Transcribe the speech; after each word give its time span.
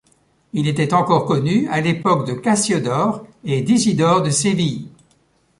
Il 0.53 0.67
était 0.67 0.95
encore 0.95 1.25
connu 1.25 1.67
à 1.69 1.79
l'époque 1.79 2.25
de 2.25 2.33
Cassiodore 2.33 3.23
et 3.45 3.61
d'Isidore 3.61 4.23
de 4.23 4.31
Séville. 4.31 4.89